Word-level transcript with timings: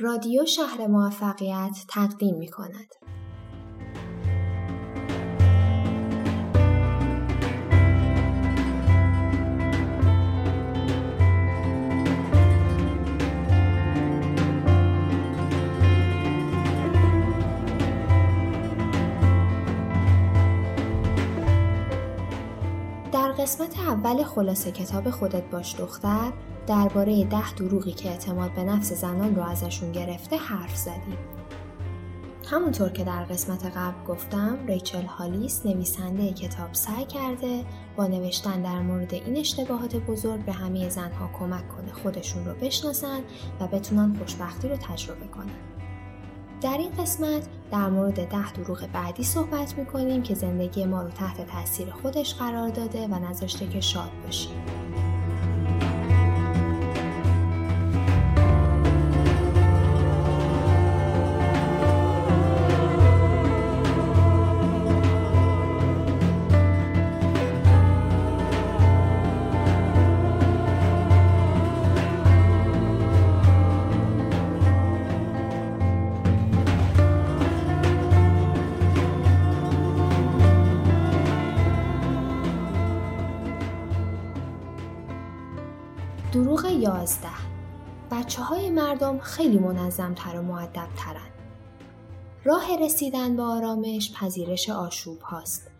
رادیو 0.00 0.46
شهر 0.46 0.86
موفقیت 0.86 1.84
تقدیم 1.88 2.36
می 2.36 2.48
کند. 2.48 3.05
قسمت 23.38 23.78
اول 23.78 24.24
خلاصه 24.24 24.72
کتاب 24.72 25.10
خودت 25.10 25.50
باش 25.50 25.74
دختر 25.74 26.32
درباره 26.66 27.24
ده 27.24 27.54
دروغی 27.54 27.92
که 27.92 28.10
اعتماد 28.10 28.54
به 28.54 28.64
نفس 28.64 28.92
زنان 28.92 29.36
رو 29.36 29.42
ازشون 29.42 29.92
گرفته 29.92 30.36
حرف 30.36 30.76
زدیم. 30.76 31.18
همونطور 32.50 32.88
که 32.88 33.04
در 33.04 33.24
قسمت 33.24 33.66
قبل 33.66 34.04
گفتم 34.06 34.58
ریچل 34.66 35.02
هالیس 35.02 35.66
نویسنده 35.66 36.32
کتاب 36.32 36.68
سعی 36.72 37.04
کرده 37.04 37.64
با 37.96 38.06
نوشتن 38.06 38.62
در 38.62 38.80
مورد 38.80 39.14
این 39.14 39.36
اشتباهات 39.36 39.96
بزرگ 39.96 40.44
به 40.44 40.52
همه 40.52 40.88
زنها 40.88 41.30
کمک 41.38 41.68
کنه 41.68 41.92
خودشون 41.92 42.44
رو 42.44 42.54
بشناسن 42.54 43.20
و 43.60 43.66
بتونن 43.66 44.16
خوشبختی 44.18 44.68
رو 44.68 44.76
تجربه 44.76 45.26
کنن. 45.26 45.56
در 46.60 46.78
این 46.78 46.90
قسمت 46.90 47.48
در 47.72 47.88
مورد 47.88 48.28
ده 48.28 48.52
دروغ 48.52 48.86
بعدی 48.92 49.24
صحبت 49.24 49.78
می‌کنیم 49.78 50.22
که 50.22 50.34
زندگی 50.34 50.84
ما 50.84 51.02
رو 51.02 51.08
تحت 51.08 51.46
تاثیر 51.46 51.90
خودش 51.90 52.34
قرار 52.34 52.68
داده 52.68 53.06
و 53.06 53.14
نذاشته 53.14 53.68
که 53.68 53.80
شاد 53.80 54.10
باشیم. 54.24 54.62
دروغ 86.36 86.64
یازده 86.64 87.28
بچه 88.10 88.42
های 88.42 88.70
مردم 88.70 89.18
خیلی 89.18 89.58
منظم 89.58 90.14
تر 90.14 90.38
و 90.38 90.42
معدب 90.42 90.88
ترن. 90.96 91.30
راه 92.44 92.76
رسیدن 92.80 93.36
به 93.36 93.42
آرامش 93.42 94.12
پذیرش 94.12 94.70
آشوب 94.70 95.20
هاست. 95.20 95.70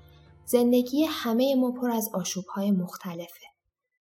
زندگی 0.47 1.05
همه 1.05 1.55
ما 1.55 1.71
پر 1.71 1.91
از 1.91 2.11
آشوب 2.15 2.45
های 2.45 2.71
مختلفه. 2.71 3.47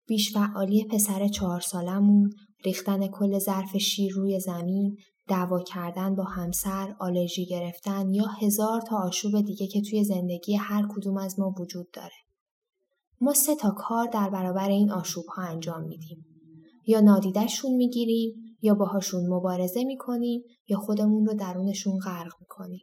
بیش 0.06 0.32
فعالی 0.32 0.84
پسر 0.84 1.28
چهار 1.28 1.60
سالمون، 1.60 2.32
ریختن 2.64 3.06
کل 3.06 3.38
ظرف 3.38 3.76
شیر 3.76 4.12
روی 4.14 4.40
زمین، 4.40 4.98
دعوا 5.28 5.62
کردن 5.62 6.14
با 6.14 6.24
همسر، 6.24 6.96
آلرژی 6.98 7.46
گرفتن 7.46 8.14
یا 8.14 8.26
هزار 8.26 8.80
تا 8.80 8.96
آشوب 8.96 9.40
دیگه 9.40 9.66
که 9.66 9.80
توی 9.80 10.04
زندگی 10.04 10.56
هر 10.56 10.88
کدوم 10.94 11.16
از 11.16 11.40
ما 11.40 11.54
وجود 11.58 11.90
داره. 11.90 12.16
ما 13.20 13.34
سه 13.34 13.54
تا 13.54 13.70
کار 13.70 14.06
در 14.06 14.30
برابر 14.30 14.68
این 14.68 14.90
آشوب 14.90 15.26
ها 15.26 15.42
انجام 15.42 15.82
میدیم. 15.82 16.29
یا 16.90 17.00
نادیدشون 17.00 17.74
می‌گیریم 17.74 18.34
یا 18.62 18.74
باهاشون 18.74 19.26
مبارزه 19.26 19.84
می‌کنیم 19.84 20.42
یا 20.68 20.78
خودمون 20.78 21.26
رو 21.26 21.34
درونشون 21.34 21.98
غرق 21.98 22.32
می‌کنیم. 22.40 22.80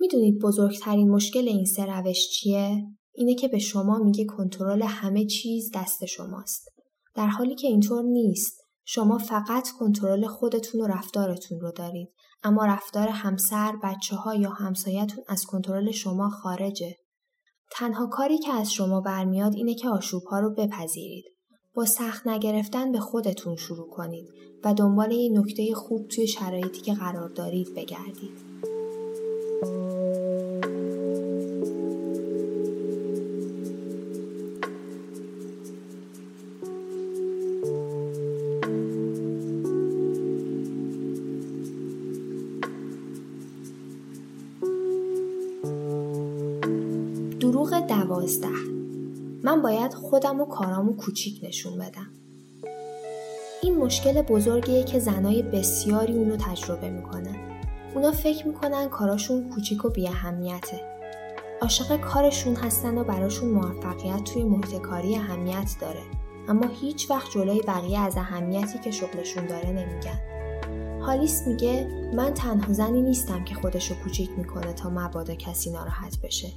می‌دونید 0.00 0.40
بزرگترین 0.40 1.10
مشکل 1.10 1.48
این 1.48 1.64
سه 1.64 1.84
روش 1.84 2.28
چیه؟ 2.28 2.86
اینه 3.12 3.34
که 3.34 3.48
به 3.48 3.58
شما 3.58 3.98
میگه 3.98 4.24
کنترل 4.24 4.82
همه 4.82 5.24
چیز 5.24 5.70
دست 5.74 6.04
شماست. 6.04 6.68
در 7.14 7.26
حالی 7.26 7.54
که 7.54 7.66
اینطور 7.66 8.02
نیست. 8.02 8.60
شما 8.84 9.18
فقط 9.18 9.68
کنترل 9.78 10.26
خودتون 10.26 10.80
و 10.80 10.86
رفتارتون 10.86 11.60
رو 11.60 11.72
دارید. 11.72 12.08
اما 12.42 12.64
رفتار 12.64 13.08
همسر، 13.08 13.76
بچه 13.82 14.16
ها 14.16 14.34
یا 14.34 14.50
همسایتون 14.50 15.24
از 15.28 15.44
کنترل 15.44 15.90
شما 15.90 16.30
خارجه. 16.30 16.96
تنها 17.72 18.06
کاری 18.06 18.38
که 18.38 18.52
از 18.52 18.72
شما 18.72 19.00
برمیاد 19.00 19.54
اینه 19.54 19.74
که 19.74 19.88
آشوب 19.88 20.22
ها 20.22 20.40
رو 20.40 20.54
بپذیرید. 20.54 21.24
با 21.76 21.84
سخت 21.84 22.26
نگرفتن 22.26 22.92
به 22.92 23.00
خودتون 23.00 23.56
شروع 23.56 23.88
کنید 23.88 24.28
و 24.64 24.74
دنبال 24.74 25.12
یه 25.12 25.38
نکته 25.38 25.74
خوب 25.74 26.08
توی 26.08 26.26
شرایطی 26.26 26.80
که 26.80 26.94
قرار 26.94 27.28
دارید 27.28 27.74
بگردید. 27.74 28.46
دروغ 47.40 47.86
دوازده 47.86 48.75
من 49.46 49.62
باید 49.62 49.94
خودم 49.94 50.40
و 50.40 50.44
کارامو 50.44 50.96
کوچیک 50.96 51.40
نشون 51.44 51.78
بدم. 51.78 52.06
این 53.62 53.78
مشکل 53.78 54.22
بزرگیه 54.22 54.84
که 54.84 54.98
زنای 54.98 55.42
بسیاری 55.42 56.12
اونو 56.12 56.36
تجربه 56.36 56.90
می‌کنن. 56.90 57.36
اونا 57.94 58.12
فکر 58.12 58.46
می‌کنن 58.46 58.88
کاراشون 58.88 59.50
کوچیک 59.50 59.84
و 59.84 59.90
بیاهمیته. 59.90 60.80
عاشق 61.62 62.00
کارشون 62.00 62.54
هستن 62.54 62.98
و 62.98 63.04
براشون 63.04 63.48
موفقیت 63.48 64.24
توی 64.24 64.44
محیط 64.44 64.80
کاری 64.80 65.16
اهمیت 65.16 65.76
داره. 65.80 66.02
اما 66.48 66.68
هیچ 66.80 67.10
وقت 67.10 67.30
جلوی 67.30 67.60
بقیه 67.60 68.00
از 68.00 68.16
اهمیتی 68.16 68.78
که 68.78 68.90
شغلشون 68.90 69.46
داره 69.46 69.70
نمیگن. 69.70 70.20
هالیس 71.00 71.46
میگه 71.46 71.86
من 72.14 72.34
تنها 72.34 72.72
زنی 72.72 73.02
نیستم 73.02 73.44
که 73.44 73.54
خودشو 73.54 73.94
کوچیک 74.04 74.30
می‌کنه 74.36 74.72
تا 74.72 74.90
مبادا 74.90 75.34
کسی 75.34 75.70
ناراحت 75.70 76.18
بشه. 76.22 76.48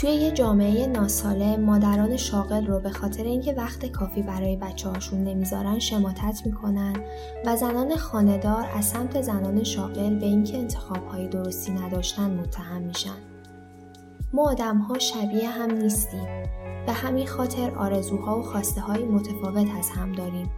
توی 0.00 0.10
یه 0.10 0.30
جامعه 0.30 0.86
ناسالم 0.86 1.60
مادران 1.60 2.16
شاغل 2.16 2.66
رو 2.66 2.80
به 2.80 2.90
خاطر 2.90 3.24
اینکه 3.24 3.52
وقت 3.52 3.86
کافی 3.86 4.22
برای 4.22 4.56
بچه 4.56 4.88
هاشون 4.88 5.24
نمی‌ذارن 5.24 5.78
شماتت 5.78 6.42
می‌کنن 6.46 6.96
و 7.46 7.56
زنان 7.56 7.96
خاندار 7.96 8.68
از 8.76 8.84
سمت 8.84 9.22
زنان 9.22 9.64
شاغل 9.64 10.18
به 10.18 10.26
اینکه 10.26 10.58
انتخابهای 10.58 11.28
درستی 11.28 11.72
نداشتن 11.72 12.30
متهم 12.30 12.82
میشن. 12.82 13.18
ما 14.32 14.50
آدم 14.50 14.78
ها 14.78 14.98
شبیه 14.98 15.50
هم 15.50 15.70
نیستیم. 15.70 16.26
به 16.86 16.92
همین 16.92 17.26
خاطر 17.26 17.70
آرزوها 17.70 18.38
و 18.38 18.42
خواسته 18.42 18.80
های 18.80 19.04
متفاوت 19.04 19.68
از 19.78 19.90
هم 19.90 20.12
داریم. 20.12 20.50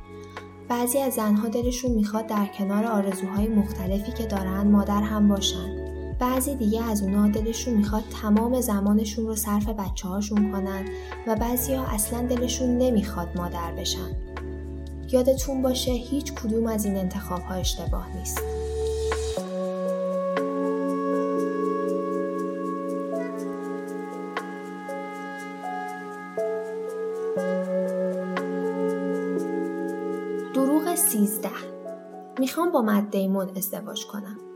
بعضی 0.68 0.98
از 0.98 1.12
زنها 1.12 1.48
دلشون 1.48 1.90
می‌خواد 1.90 2.26
در 2.26 2.46
کنار 2.58 2.86
آرزوهای 2.86 3.48
مختلفی 3.48 4.12
که 4.12 4.26
دارن 4.26 4.70
مادر 4.70 5.02
هم 5.02 5.28
باشن. 5.28 5.79
بعضی 6.20 6.54
دیگه 6.54 6.84
از 6.84 7.02
اونا 7.02 7.28
دلشون 7.28 7.74
می‌خواد 7.74 8.02
تمام 8.22 8.60
زمانشون 8.60 9.26
رو 9.26 9.36
صرف 9.36 9.68
بچه 9.68 10.08
هاشون 10.08 10.52
کنن 10.52 10.84
و 11.26 11.36
بعضی 11.36 11.74
ها 11.74 11.84
اصلا 11.86 12.26
دلشون 12.26 12.78
نمی‌خواد 12.78 13.28
مادر 13.36 13.72
بشن. 13.72 14.16
یادتون 15.12 15.62
باشه 15.62 15.90
هیچ 15.92 16.32
کدوم 16.34 16.66
از 16.66 16.84
این 16.84 16.96
انتخاب 16.96 17.40
ها 17.40 17.54
اشتباه 17.54 18.16
نیست. 18.16 18.42
دروغ 30.54 30.94
سیزده 30.94 31.48
می‌خوام 32.38 32.72
با 32.72 32.82
مد 32.82 33.10
دیمون 33.10 33.50
ازدواج 33.56 34.06
کنم. 34.06 34.49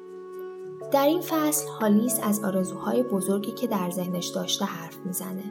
در 0.95 1.07
این 1.07 1.21
فصل 1.21 1.69
هالیس 1.81 2.21
از 2.23 2.45
آرزوهای 2.45 3.03
بزرگی 3.03 3.53
که 3.53 3.67
در 3.67 3.91
ذهنش 3.91 4.27
داشته 4.27 4.65
حرف 4.65 4.97
می‌زنه. 5.05 5.43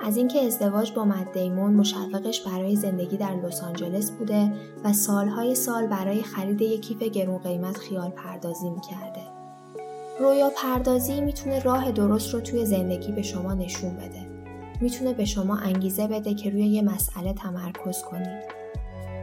از 0.00 0.16
اینکه 0.16 0.40
ازدواج 0.40 0.92
با 0.92 1.04
مد 1.04 1.32
دیمون 1.32 1.74
مشوقش 1.74 2.40
برای 2.40 2.76
زندگی 2.76 3.16
در 3.16 3.34
لس 3.34 3.62
آنجلس 3.62 4.10
بوده 4.10 4.52
و 4.84 4.92
سالهای 4.92 5.54
سال 5.54 5.86
برای 5.86 6.22
خرید 6.22 6.60
یک 6.62 6.80
کیف 6.80 7.02
گرون 7.02 7.38
قیمت 7.38 7.76
خیال 7.76 8.10
پردازی 8.10 8.70
می‌کرده. 8.70 9.22
رویا 10.20 10.50
پردازی 10.56 11.20
می‌تونه 11.20 11.62
راه 11.62 11.92
درست 11.92 12.34
رو 12.34 12.40
توی 12.40 12.66
زندگی 12.66 13.12
به 13.12 13.22
شما 13.22 13.54
نشون 13.54 13.96
بده. 13.96 14.26
می‌تونه 14.80 15.12
به 15.12 15.24
شما 15.24 15.56
انگیزه 15.56 16.06
بده 16.06 16.34
که 16.34 16.50
روی 16.50 16.66
یه 16.66 16.82
مسئله 16.82 17.32
تمرکز 17.32 18.02
کنید. 18.02 18.44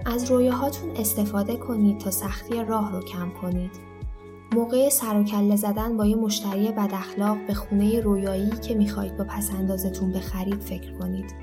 از 0.05 0.31
رویاهاتون 0.31 0.89
استفاده 0.95 1.55
کنید 1.55 1.97
تا 1.97 2.11
سختی 2.11 2.63
راه 2.63 2.91
رو 2.91 3.01
کم 3.01 3.29
کنید 3.41 3.94
موقع 4.55 4.89
سر 4.89 5.19
و 5.19 5.23
کله 5.23 5.55
زدن 5.55 5.97
با 5.97 6.05
یه 6.05 6.15
مشتری 6.15 6.71
بد 6.71 6.89
اخلاق 6.93 7.37
به 7.47 7.53
خونه 7.53 8.01
رویایی 8.01 8.49
که 8.49 8.75
می‌خواهید 8.75 9.17
با 9.17 9.23
پسندازتون 9.23 10.11
بخرید 10.11 10.61
فکر 10.61 10.93
کنید. 10.93 11.35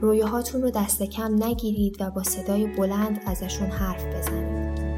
رویاهاتون 0.00 0.62
رو 0.62 0.70
دست 0.70 1.02
کم 1.02 1.44
نگیرید 1.44 1.96
و 2.00 2.10
با 2.10 2.22
صدای 2.22 2.66
بلند 2.66 3.20
ازشون 3.26 3.66
حرف 3.66 4.04
بزنید. 4.04 4.89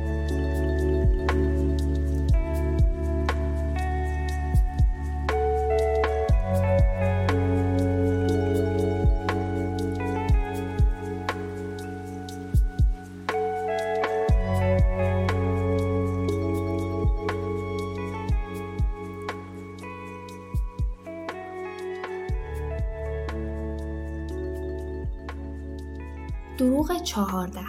دروغ 26.63 27.03
چهارده 27.03 27.67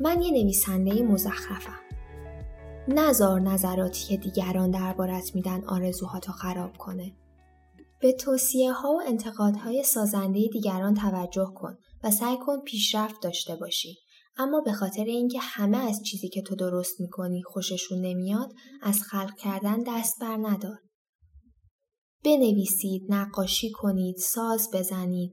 من 0.00 0.22
یه 0.22 0.30
نویسنده 0.30 1.02
مزخرفم. 1.02 1.80
نزار 2.88 3.40
نظراتی 3.40 4.04
که 4.04 4.16
دیگران 4.16 4.70
دربارت 4.70 5.34
میدن 5.34 5.64
آرزوهاتو 5.64 6.32
خراب 6.32 6.76
کنه. 6.76 7.12
به 8.00 8.12
توصیه 8.12 8.72
ها 8.72 8.92
و 8.92 9.02
انتقادهای 9.06 9.82
سازنده 9.82 10.48
دیگران 10.52 10.94
توجه 10.94 11.52
کن 11.54 11.76
و 12.04 12.10
سعی 12.10 12.36
کن 12.46 12.60
پیشرفت 12.60 13.22
داشته 13.22 13.56
باشی. 13.56 13.98
اما 14.36 14.60
به 14.60 14.72
خاطر 14.72 15.04
اینکه 15.04 15.38
همه 15.40 15.78
از 15.78 16.02
چیزی 16.02 16.28
که 16.28 16.42
تو 16.42 16.54
درست 16.54 17.00
می‌کنی 17.00 17.42
خوششون 17.42 18.00
نمیاد 18.00 18.52
از 18.82 19.02
خلق 19.02 19.36
کردن 19.36 19.82
دست 19.86 20.20
بر 20.20 20.36
ندار. 20.36 20.78
بنویسید، 22.24 23.02
نقاشی 23.08 23.70
کنید، 23.70 24.16
ساز 24.16 24.70
بزنید. 24.72 25.32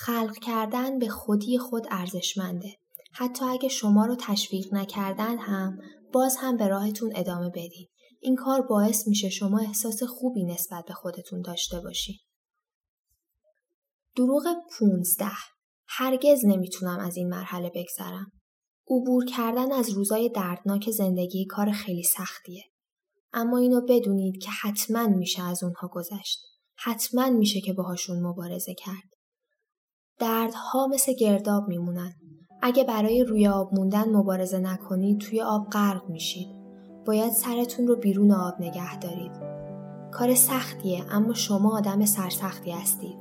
خلق 0.00 0.38
کردن 0.42 0.98
به 0.98 1.08
خودی 1.08 1.58
خود 1.58 1.86
ارزشمنده. 1.90 2.74
حتی 3.12 3.44
اگه 3.44 3.68
شما 3.68 4.06
رو 4.06 4.16
تشویق 4.20 4.74
نکردن 4.74 5.38
هم 5.38 5.78
باز 6.12 6.36
هم 6.36 6.56
به 6.56 6.68
راهتون 6.68 7.12
ادامه 7.16 7.48
بدید. 7.48 7.90
این 8.20 8.36
کار 8.36 8.62
باعث 8.62 9.08
میشه 9.08 9.28
شما 9.28 9.58
احساس 9.58 10.02
خوبی 10.02 10.44
نسبت 10.44 10.84
به 10.84 10.94
خودتون 10.94 11.42
داشته 11.42 11.80
باشید. 11.80 12.20
دروغ 14.16 14.44
15 14.78 15.26
هرگز 15.88 16.44
نمی‌تونم 16.44 16.98
از 16.98 17.16
این 17.16 17.28
مرحله 17.28 17.70
بگذرم. 17.74 18.32
عبور 18.90 19.24
کردن 19.24 19.72
از 19.72 19.90
روزای 19.90 20.28
دردناک 20.28 20.90
زندگی 20.90 21.46
کار 21.46 21.70
خیلی 21.70 22.02
سختیه. 22.02 22.64
اما 23.32 23.58
اینو 23.58 23.80
بدونید 23.88 24.42
که 24.42 24.50
حتما 24.50 25.06
میشه 25.06 25.42
از 25.42 25.64
اونها 25.64 25.88
گذشت. 25.92 26.38
حتما 26.76 27.30
میشه 27.30 27.60
که 27.60 27.72
باهاشون 27.72 28.22
مبارزه 28.22 28.74
کرد. 28.74 29.17
دردها 30.18 30.86
مثل 30.86 31.12
گرداب 31.12 31.68
میمونن. 31.68 32.12
اگه 32.62 32.84
برای 32.84 33.24
روی 33.24 33.48
آب 33.48 33.74
موندن 33.74 34.16
مبارزه 34.16 34.58
نکنید 34.58 35.18
توی 35.18 35.42
آب 35.42 35.70
غرق 35.70 36.08
میشید. 36.08 36.48
باید 37.06 37.32
سرتون 37.32 37.86
رو 37.86 37.96
بیرون 37.96 38.32
آب 38.32 38.54
نگه 38.60 38.98
دارید. 38.98 39.32
کار 40.12 40.34
سختیه 40.34 41.04
اما 41.10 41.34
شما 41.34 41.76
آدم 41.76 42.04
سرسختی 42.04 42.70
هستید. 42.70 43.16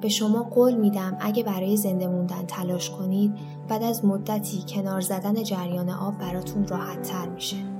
به 0.00 0.08
شما 0.08 0.42
قول 0.42 0.74
میدم 0.74 1.16
اگه 1.20 1.42
برای 1.42 1.76
زنده 1.76 2.08
موندن 2.08 2.46
تلاش 2.46 2.90
کنید 2.90 3.34
بعد 3.68 3.82
از 3.82 4.04
مدتی 4.04 4.64
کنار 4.68 5.00
زدن 5.00 5.42
جریان 5.42 5.90
آب 5.90 6.18
براتون 6.18 6.66
راحت 6.66 7.02
تر 7.02 7.28
میشه. 7.28 7.75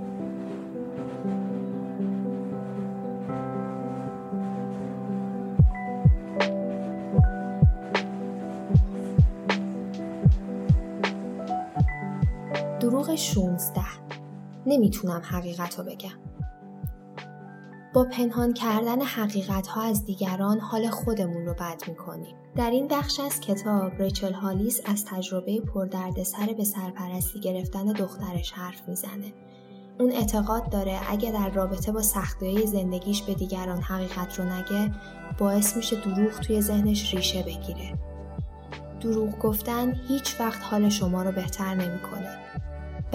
16 13.17 13.83
نمی‌تونم 14.67 15.23
حقیقت 15.25 15.79
رو 15.79 15.85
بگم. 15.85 16.19
با 17.95 18.05
پنهان 18.05 18.53
کردن 18.53 19.03
حقیقت 19.03 19.67
ها 19.67 19.83
از 19.83 20.05
دیگران 20.05 20.61
حال 20.61 20.89
خودمون 20.89 21.47
رو 21.47 21.55
بد 21.55 21.83
می‌کنیم. 21.89 22.37
در 22.57 22.71
این 22.71 22.89
بخش 22.89 23.21
از 23.21 23.41
کتاب 23.41 24.03
ریچل 24.03 24.33
هالیس 24.33 24.81
از 24.85 25.05
تجربه 25.05 25.61
پردردسر 25.61 26.55
به 26.57 26.65
سرپرستی 26.65 27.41
گرفتن 27.41 27.85
دخترش 27.85 28.53
حرف 28.53 28.89
می‌زنه. 28.89 29.33
اون 30.01 30.13
اعتقاد 30.13 30.71
داره 30.71 31.01
اگه 31.11 31.33
در 31.33 31.51
رابطه 31.51 31.93
با 31.93 32.03
سختی 32.03 32.67
زندگیش 32.67 33.23
به 33.23 33.35
دیگران 33.35 33.83
حقیقت 33.83 34.39
رو 34.39 34.45
نگه 34.45 34.95
باعث 35.39 35.77
میشه 35.77 35.97
دروغ 35.97 36.41
توی 36.41 36.61
ذهنش 36.61 37.15
ریشه 37.15 37.43
بگیره. 37.43 37.99
دروغ 39.01 39.39
گفتن 39.39 39.95
هیچ 40.09 40.41
وقت 40.41 40.63
حال 40.63 40.89
شما 40.89 41.23
رو 41.23 41.33
بهتر 41.33 41.75
نمی‌کنه. 41.75 42.39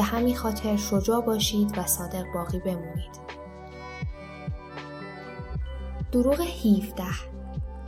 به 0.02 0.06
همین 0.06 0.36
خاطر 0.36 0.76
شجاع 0.76 1.22
باشید 1.22 1.78
و 1.78 1.86
صادق 1.86 2.24
باقی 2.34 2.60
بمونید. 2.60 3.12
دروغ 6.12 6.42
17 6.42 7.04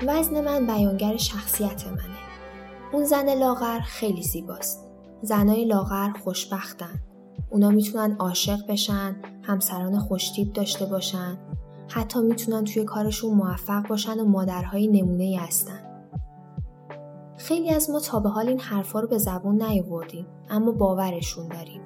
وزن 0.07 0.41
من 0.41 0.67
بیانگر 0.67 1.17
شخصیت 1.17 1.87
منه. 1.87 2.17
اون 2.91 3.03
زن 3.03 3.33
لاغر 3.33 3.79
خیلی 3.79 4.23
زیباست. 4.23 4.87
زنای 5.21 5.65
لاغر 5.65 6.09
خوشبختن. 6.23 7.01
اونا 7.49 7.69
می‌تونن 7.69 8.15
عاشق 8.19 8.67
بشن، 8.67 9.15
همسران 9.43 9.99
خوشتیب 9.99 10.53
داشته 10.53 10.85
باشن، 10.85 11.37
حتی 11.89 12.21
می‌تونن 12.21 12.63
توی 12.63 12.83
کارشون 12.83 13.33
موفق 13.33 13.87
باشن 13.87 14.19
و 14.19 14.25
مادرهای 14.25 14.87
نمونه 14.87 15.39
هستن. 15.39 16.05
خیلی 17.37 17.69
از 17.69 17.89
ما 17.89 17.99
تا 17.99 18.19
به 18.19 18.29
حال 18.29 18.47
این 18.47 18.59
حرفا 18.59 18.99
رو 18.99 19.07
به 19.07 19.17
زبون 19.17 19.63
نیاوردیم 19.63 20.25
اما 20.49 20.71
باورشون 20.71 21.47
داریم. 21.47 21.81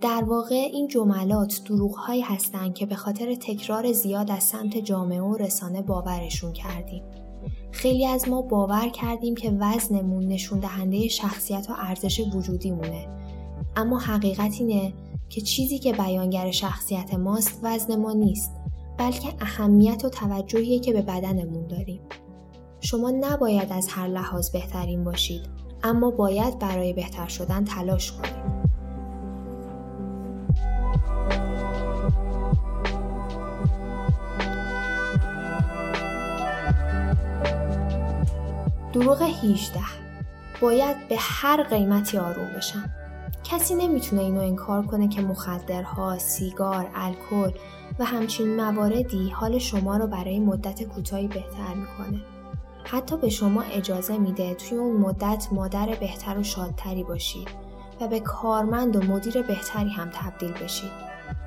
در 0.00 0.24
واقع 0.24 0.54
این 0.54 0.88
جملات 0.88 1.60
دروغهایی 1.64 2.20
هستند 2.20 2.74
که 2.74 2.86
به 2.86 2.94
خاطر 2.94 3.34
تکرار 3.34 3.92
زیاد 3.92 4.30
از 4.30 4.42
سمت 4.42 4.78
جامعه 4.78 5.20
و 5.20 5.36
رسانه 5.36 5.82
باورشون 5.82 6.52
کردیم. 6.52 7.02
خیلی 7.72 8.06
از 8.06 8.28
ما 8.28 8.42
باور 8.42 8.88
کردیم 8.88 9.34
که 9.34 9.50
وزنمون 9.50 10.28
نشون 10.28 10.58
دهنده 10.58 11.08
شخصیت 11.08 11.66
و 11.70 11.72
ارزش 11.78 12.20
وجودیمونه. 12.34 13.08
اما 13.76 13.98
حقیقت 13.98 14.54
اینه 14.60 14.92
که 15.28 15.40
چیزی 15.40 15.78
که 15.78 15.92
بیانگر 15.92 16.50
شخصیت 16.50 17.14
ماست 17.14 17.60
وزن 17.62 17.96
ما 17.96 18.12
نیست 18.12 18.52
بلکه 18.98 19.28
اهمیت 19.40 20.04
و 20.04 20.08
توجهی 20.08 20.80
که 20.80 20.92
به 20.92 21.02
بدنمون 21.02 21.66
داریم. 21.66 22.00
شما 22.80 23.10
نباید 23.10 23.72
از 23.72 23.88
هر 23.88 24.08
لحاظ 24.08 24.50
بهترین 24.50 25.04
باشید 25.04 25.42
اما 25.82 26.10
باید 26.10 26.58
برای 26.58 26.92
بهتر 26.92 27.28
شدن 27.28 27.64
تلاش 27.64 28.12
کنید. 28.12 28.59
دروغ 39.00 39.22
18 39.22 39.80
باید 40.60 41.08
به 41.08 41.16
هر 41.18 41.62
قیمتی 41.62 42.18
آروم 42.18 42.46
بشم 42.56 42.90
کسی 43.44 43.74
نمی‌تونه 43.74 44.22
اینو 44.22 44.40
انکار 44.40 44.86
کنه 44.86 45.08
که 45.08 45.22
مخدرها، 45.22 46.18
سیگار، 46.18 46.90
الکل 46.94 47.58
و 47.98 48.04
همچین 48.04 48.56
مواردی 48.56 49.30
حال 49.30 49.58
شما 49.58 49.96
رو 49.96 50.06
برای 50.06 50.40
مدت 50.40 50.82
کوتاهی 50.82 51.28
بهتر 51.28 51.74
می‌کنه. 51.74 52.20
حتی 52.84 53.16
به 53.16 53.28
شما 53.28 53.62
اجازه 53.62 54.18
میده 54.18 54.54
توی 54.54 54.78
اون 54.78 54.96
مدت 54.96 55.46
مادر 55.52 55.94
بهتر 56.00 56.38
و 56.38 56.42
شادتری 56.42 57.04
باشید 57.04 57.48
و 58.00 58.08
به 58.08 58.20
کارمند 58.20 58.96
و 58.96 59.12
مدیر 59.12 59.42
بهتری 59.42 59.90
هم 59.90 60.10
تبدیل 60.12 60.52
بشید. 60.52 60.92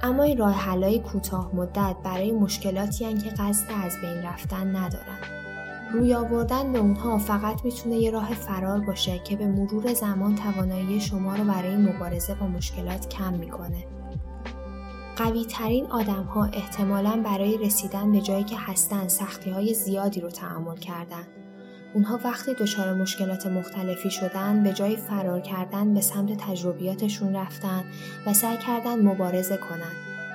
اما 0.04 0.24
این 0.24 0.38
راه 0.38 0.54
حلای 0.54 1.00
کوتاه 1.00 1.56
مدت 1.56 1.96
برای 2.04 2.32
مشکلاتی 2.32 3.18
که 3.18 3.30
قصد 3.30 3.68
از 3.84 3.98
بین 4.02 4.24
رفتن 4.24 4.76
ندارن. 4.76 5.43
روی 5.92 6.14
آوردن 6.14 6.72
به 6.72 6.80
اونها 6.80 7.18
فقط 7.18 7.66
می‌تونه 7.66 7.96
یه 7.96 8.12
راه 8.12 8.34
فرار 8.34 8.80
باشه 8.80 9.20
که 9.20 9.36
به 9.36 9.48
مرور 9.48 9.94
زمان 9.94 10.36
توانایی 10.36 11.00
شما 11.00 11.36
رو 11.36 11.44
برای 11.44 11.76
مبارزه 11.76 12.36
با 12.36 12.48
مشکلات 12.48 13.10
کم 13.10 13.34
می‌کنه. 13.34 13.86
قوی 15.18 15.46
ترین 15.46 15.86
آدم 15.92 16.24
ها 16.24 16.46
احتمالا 16.46 17.22
برای 17.26 17.58
رسیدن 17.58 18.12
به 18.12 18.22
جایی 18.22 18.44
که 18.44 18.56
هستن 18.60 19.08
سختی 19.08 19.50
های 19.50 19.74
زیادی 19.74 20.22
رو 20.22 20.30
تحمل 20.30 20.78
کردن. 20.78 21.28
اونها 21.94 22.20
وقتی 22.24 22.54
دچار 22.54 22.94
مشکلات 22.94 23.48
مختلفی 23.48 24.10
شدن 24.12 24.64
به 24.64 24.74
جای 24.74 24.96
فرار 24.96 25.40
کردن 25.40 25.94
به 25.94 26.02
سمت 26.02 26.38
تجربیاتشون 26.38 27.36
رفتن 27.36 27.84
و 28.26 28.34
سعی 28.34 28.58
کردن 28.58 29.08
مبارزه 29.08 29.58
کنن، 29.58 29.94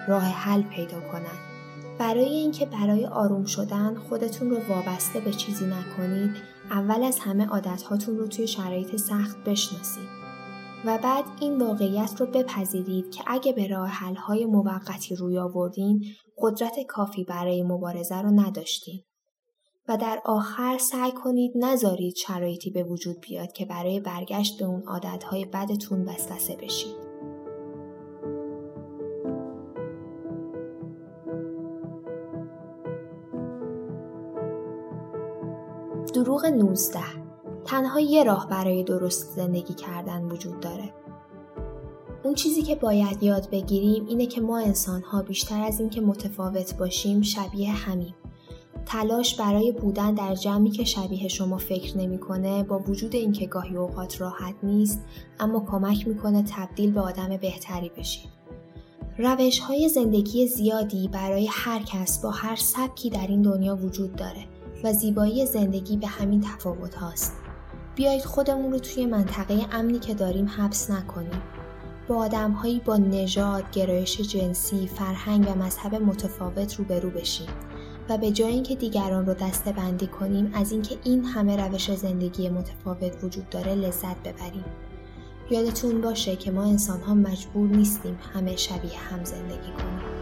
راه 0.09 0.25
حل 0.25 0.63
پیدا 0.63 1.01
کنن. 1.01 1.58
برای 1.99 2.29
اینکه 2.29 2.67
برای 2.67 3.07
آروم 3.07 3.45
شدن 3.45 3.95
خودتون 3.95 4.51
رو 4.51 4.57
وابسته 4.69 5.21
به 5.21 5.33
چیزی 5.33 5.65
نکنید 5.67 6.31
اول 6.71 7.03
از 7.03 7.19
همه 7.19 7.47
عادتهاتون 7.47 8.19
رو 8.19 8.27
توی 8.27 8.47
شرایط 8.47 8.97
سخت 8.97 9.45
بشناسید. 9.45 10.09
و 10.85 10.99
بعد 10.99 11.25
این 11.41 11.63
واقعیت 11.63 12.15
رو 12.19 12.27
بپذیرید 12.27 13.11
که 13.11 13.25
اگه 13.27 13.53
به 13.53 13.67
راه 13.67 13.89
حل‌های 13.89 14.47
موقتی 14.47 15.15
روی 15.15 15.39
آوردین 15.39 16.05
قدرت 16.39 16.75
کافی 16.89 17.25
برای 17.25 17.63
مبارزه 17.63 18.23
رو 18.23 18.31
نداشتین. 18.41 19.03
و 19.89 19.97
در 19.97 20.23
آخر 20.25 20.79
سعی 20.79 21.13
کنید 21.13 21.53
نذارید 21.55 22.15
شرایطی 22.17 22.71
به 22.71 22.85
وجود 22.85 23.21
بیاد 23.21 23.53
که 23.53 23.65
برای 23.65 24.01
برگشت 24.01 24.59
به 24.59 24.65
اون 24.65 24.83
عادتهای 24.83 25.45
بدتون 25.45 26.09
وسوسه 26.09 26.57
بشید. 26.57 27.08
دروغ 36.39 36.47
19 36.47 37.01
تنها 37.65 38.01
یه 38.01 38.25
راه 38.25 38.49
برای 38.49 38.85
درست 38.85 39.37
زندگی 39.37 39.75
کردن 39.75 40.25
وجود 40.25 40.61
داره. 40.61 40.95
اون 42.25 42.35
چیزی 42.35 42.63
که 42.63 42.75
باید 42.75 43.23
یاد 43.23 43.51
بگیریم 43.51 44.07
اینه 44.07 44.27
که 44.27 44.41
ما 44.41 44.59
انسان 44.59 45.03
ها 45.03 45.23
بیشتر 45.23 45.63
از 45.63 45.81
اینکه 45.81 46.01
متفاوت 46.01 46.75
باشیم 46.75 47.23
شبیه 47.23 47.73
همیم. 47.73 48.15
تلاش 48.87 49.41
برای 49.41 49.73
بودن 49.73 50.15
در 50.15 50.35
جمعی 50.35 50.71
که 50.71 50.85
شبیه 50.85 51.29
شما 51.29 51.59
فکر 51.59 51.99
نمی‌کنه 51.99 52.63
با 52.63 52.79
وجود 52.79 53.15
اینکه 53.15 53.47
گاهی 53.47 53.77
اوقات 53.77 54.21
راحت 54.21 54.55
نیست 54.63 55.05
اما 55.41 55.67
کمک 55.71 56.09
می‌کنه 56.09 56.43
تبدیل 56.43 56.91
به 56.91 57.01
آدم 57.01 57.37
بهتری 57.37 57.91
بشید. 57.99 58.31
روش 59.19 59.59
های 59.59 59.89
زندگی 59.89 60.47
زیادی 60.47 61.09
برای 61.09 61.49
هر 61.51 61.83
کس 61.83 62.23
با 62.23 62.31
هر 62.31 62.57
سبکی 62.57 63.11
در 63.11 63.27
این 63.27 63.43
دنیا 63.43 63.77
وجود 63.77 64.17
داره 64.17 64.58
و 64.85 64.93
زیبایی 64.93 65.47
زندگی 65.47 65.97
به 65.97 66.07
همین 66.07 66.41
تفاوت 66.41 66.95
هاست. 66.95 67.33
بیایید 67.95 68.25
خودمون 68.25 68.73
رو 68.73 68.79
توی 68.79 69.07
منطقه 69.07 69.67
امنی 69.73 69.99
که 69.99 70.15
داریم 70.15 70.49
حبس 70.49 70.91
نکنیم. 70.91 71.43
با 72.09 72.17
آدمهایی 72.17 72.81
با 72.85 72.97
نژاد، 72.97 73.71
گرایش 73.71 74.21
جنسی، 74.21 74.87
فرهنگ 74.87 75.49
و 75.49 75.55
مذهب 75.55 75.95
متفاوت 75.95 76.75
روبرو 76.75 77.11
بشیم 77.11 77.49
و 78.09 78.19
به 78.19 78.31
جای 78.31 78.53
اینکه 78.53 78.77
دیگران 78.77 79.27
رو 79.27 79.35
دسته 79.35 79.73
بندی 79.73 80.07
کنیم 80.07 80.51
از 80.55 80.73
اینکه 80.73 80.97
این 81.05 81.25
همه 81.25 81.57
روش 81.57 81.95
زندگی 81.95 82.49
متفاوت 82.49 83.25
وجود 83.25 83.49
داره 83.49 83.75
لذت 83.75 84.17
ببریم. 84.23 84.65
یادتون 85.51 86.01
باشه 86.01 86.37
که 86.37 86.51
ما 86.51 86.63
انسان 86.63 87.01
ها 87.01 87.15
مجبور 87.15 87.69
نیستیم 87.69 88.19
همه 88.35 88.57
شبیه 88.57 88.99
هم 88.99 89.25
زندگی 89.25 89.73
کنیم. 89.73 90.18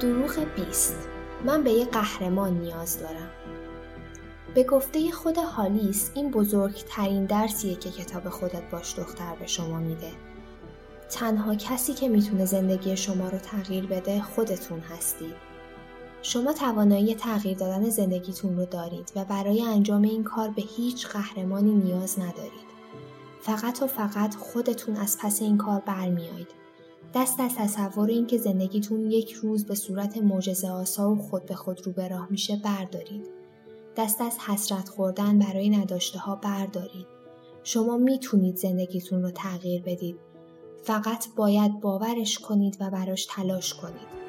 دروغ 0.00 0.46
20 0.56 0.96
من 1.44 1.62
به 1.62 1.70
یه 1.70 1.84
قهرمان 1.84 2.60
نیاز 2.60 3.00
دارم. 3.00 3.30
به 4.54 4.64
گفته 4.64 5.10
خود 5.10 5.38
هالیس 5.38 6.10
این 6.14 6.30
بزرگترین 6.30 7.24
درسیه 7.24 7.74
که 7.74 7.90
کتاب 7.90 8.28
خودت 8.28 8.70
باش 8.70 8.98
دختر 8.98 9.36
به 9.40 9.46
شما 9.46 9.78
میده. 9.78 10.10
تنها 11.10 11.54
کسی 11.54 11.94
که 11.94 12.08
می‌تونه 12.08 12.44
زندگی 12.44 12.96
شما 12.96 13.28
رو 13.28 13.38
تغییر 13.38 13.86
بده 13.86 14.22
خودتون 14.22 14.80
هستید 14.80 15.34
شما 16.22 16.52
توانایی 16.52 17.14
تغییر 17.14 17.58
دادن 17.58 17.90
زندگیتون 17.90 18.56
رو 18.56 18.64
دارید 18.64 19.12
و 19.16 19.24
برای 19.24 19.62
انجام 19.62 20.02
این 20.02 20.24
کار 20.24 20.48
به 20.48 20.62
هیچ 20.62 21.06
قهرمانی 21.06 21.74
نیاز 21.74 22.18
ندارید. 22.18 22.68
فقط 23.40 23.82
و 23.82 23.86
فقط 23.86 24.34
خودتون 24.34 24.96
از 24.96 25.18
پس 25.18 25.42
این 25.42 25.58
کار 25.58 25.80
برمیایید. 25.80 26.48
دست 27.14 27.40
از 27.40 27.54
تصور 27.54 28.08
اینکه 28.08 28.38
زندگیتون 28.38 29.10
یک 29.10 29.32
روز 29.32 29.66
به 29.66 29.74
صورت 29.74 30.18
معجزه 30.18 30.70
آسا 30.70 31.10
و 31.10 31.16
خود 31.18 31.46
به 31.46 31.54
خود 31.54 31.86
رو 31.86 31.92
به 31.92 32.08
راه 32.08 32.26
میشه 32.30 32.56
بردارید. 32.56 33.26
دست 33.96 34.20
از 34.20 34.38
حسرت 34.38 34.88
خوردن 34.88 35.38
برای 35.38 35.70
نداشته 35.70 36.18
ها 36.18 36.36
بردارید. 36.36 37.06
شما 37.62 37.96
می‌تونید 37.96 38.56
زندگیتون 38.56 39.22
رو 39.22 39.30
تغییر 39.30 39.82
بدید. 39.82 40.16
فقط 40.82 41.26
باید 41.36 41.80
باورش 41.80 42.38
کنید 42.38 42.76
و 42.80 42.90
براش 42.90 43.26
تلاش 43.30 43.74
کنید. 43.74 44.27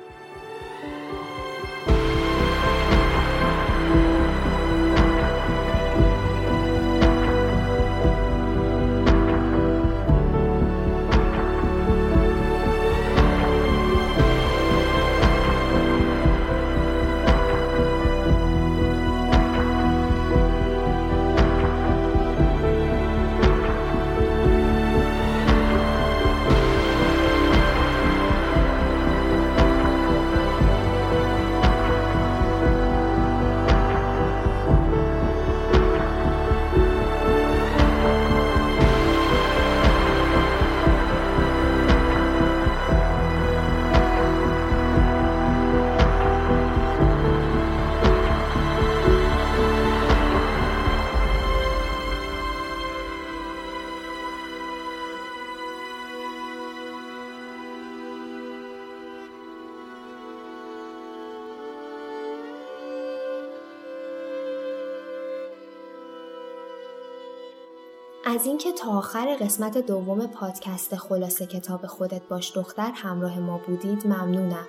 از 68.29 68.45
اینکه 68.45 68.71
تا 68.71 68.97
آخر 68.97 69.35
قسمت 69.35 69.77
دوم 69.77 70.27
پادکست 70.27 70.95
خلاصه 70.95 71.45
کتاب 71.45 71.85
خودت 71.85 72.21
باش 72.27 72.51
دختر 72.57 72.91
همراه 72.91 73.39
ما 73.39 73.57
بودید 73.67 74.07
ممنونم. 74.07 74.67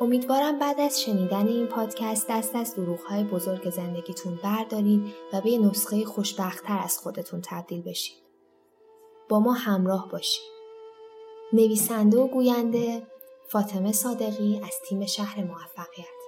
امیدوارم 0.00 0.58
بعد 0.58 0.80
از 0.80 1.02
شنیدن 1.02 1.48
این 1.48 1.66
پادکست 1.66 2.26
دست 2.28 2.56
از 2.56 2.74
دروغهای 2.74 3.24
بزرگ 3.24 3.70
زندگیتون 3.70 4.38
بردارید 4.42 5.14
و 5.32 5.40
به 5.40 5.58
نسخه 5.58 6.04
خوشبختتر 6.04 6.78
از 6.84 6.98
خودتون 6.98 7.40
تبدیل 7.44 7.82
بشید. 7.82 8.18
با 9.28 9.40
ما 9.40 9.52
همراه 9.52 10.08
باشید. 10.08 10.52
نویسنده 11.52 12.18
و 12.18 12.26
گوینده 12.26 13.06
فاطمه 13.48 13.92
صادقی 13.92 14.60
از 14.64 14.74
تیم 14.88 15.06
شهر 15.06 15.44
موفقیت 15.44 16.21